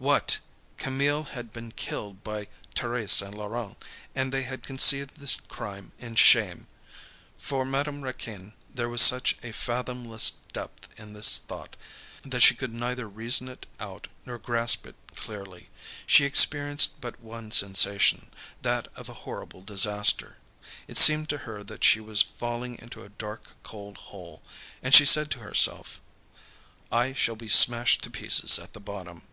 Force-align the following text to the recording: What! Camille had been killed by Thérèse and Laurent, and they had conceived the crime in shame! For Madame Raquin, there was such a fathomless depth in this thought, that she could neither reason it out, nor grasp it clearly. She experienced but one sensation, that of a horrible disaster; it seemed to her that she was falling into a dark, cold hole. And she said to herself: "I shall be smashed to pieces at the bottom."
What! 0.00 0.38
Camille 0.78 1.24
had 1.24 1.52
been 1.52 1.72
killed 1.72 2.22
by 2.24 2.48
Thérèse 2.74 3.20
and 3.20 3.34
Laurent, 3.36 3.76
and 4.14 4.32
they 4.32 4.44
had 4.44 4.62
conceived 4.62 5.16
the 5.18 5.30
crime 5.48 5.92
in 5.98 6.14
shame! 6.16 6.68
For 7.36 7.66
Madame 7.66 8.00
Raquin, 8.00 8.54
there 8.72 8.88
was 8.88 9.02
such 9.02 9.36
a 9.42 9.52
fathomless 9.52 10.38
depth 10.54 10.98
in 10.98 11.12
this 11.12 11.36
thought, 11.36 11.76
that 12.22 12.40
she 12.40 12.54
could 12.54 12.72
neither 12.72 13.06
reason 13.06 13.46
it 13.48 13.66
out, 13.78 14.08
nor 14.24 14.38
grasp 14.38 14.86
it 14.86 14.94
clearly. 15.16 15.68
She 16.06 16.24
experienced 16.24 17.02
but 17.02 17.20
one 17.20 17.50
sensation, 17.52 18.30
that 18.62 18.88
of 18.96 19.10
a 19.10 19.28
horrible 19.28 19.60
disaster; 19.60 20.38
it 20.88 20.96
seemed 20.96 21.28
to 21.28 21.38
her 21.44 21.62
that 21.64 21.84
she 21.84 22.00
was 22.00 22.22
falling 22.22 22.78
into 22.78 23.02
a 23.02 23.10
dark, 23.10 23.50
cold 23.62 23.98
hole. 23.98 24.42
And 24.82 24.94
she 24.94 25.04
said 25.04 25.30
to 25.32 25.40
herself: 25.40 26.00
"I 26.90 27.12
shall 27.12 27.36
be 27.36 27.48
smashed 27.50 28.00
to 28.04 28.10
pieces 28.10 28.58
at 28.58 28.72
the 28.72 28.80
bottom." 28.80 29.24